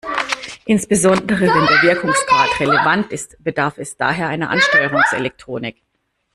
[0.65, 5.83] Insbesondere wenn der Wirkungsgrad relevant ist, bedarf es daher einer Ansteuerungselektronik.